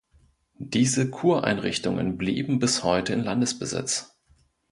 Diese 0.57 1.11
Kureinrichtungen 1.11 2.17
blieben 2.17 2.57
bis 2.57 2.83
heute 2.83 3.13
in 3.13 3.23
Landesbesitz. 3.23 4.17